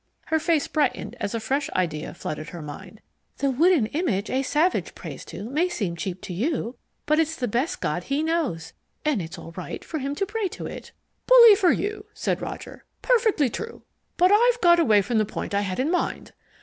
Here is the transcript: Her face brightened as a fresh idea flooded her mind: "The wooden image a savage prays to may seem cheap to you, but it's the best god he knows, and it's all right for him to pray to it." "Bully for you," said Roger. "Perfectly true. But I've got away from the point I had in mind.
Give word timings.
Her 0.25 0.39
face 0.39 0.67
brightened 0.67 1.15
as 1.19 1.35
a 1.35 1.39
fresh 1.39 1.69
idea 1.75 2.15
flooded 2.15 2.49
her 2.49 2.61
mind: 2.63 3.01
"The 3.37 3.51
wooden 3.51 3.85
image 3.85 4.31
a 4.31 4.41
savage 4.41 4.95
prays 4.95 5.23
to 5.25 5.47
may 5.47 5.69
seem 5.69 5.95
cheap 5.95 6.21
to 6.21 6.33
you, 6.33 6.75
but 7.05 7.19
it's 7.19 7.35
the 7.35 7.47
best 7.47 7.81
god 7.81 8.05
he 8.05 8.23
knows, 8.23 8.73
and 9.05 9.21
it's 9.21 9.37
all 9.37 9.51
right 9.51 9.85
for 9.85 9.99
him 9.99 10.15
to 10.15 10.25
pray 10.25 10.47
to 10.47 10.65
it." 10.65 10.91
"Bully 11.27 11.53
for 11.53 11.71
you," 11.71 12.07
said 12.15 12.41
Roger. 12.41 12.83
"Perfectly 13.03 13.47
true. 13.47 13.83
But 14.17 14.31
I've 14.33 14.59
got 14.61 14.79
away 14.79 15.03
from 15.03 15.19
the 15.19 15.23
point 15.23 15.53
I 15.53 15.61
had 15.61 15.79
in 15.79 15.91
mind. 15.91 16.31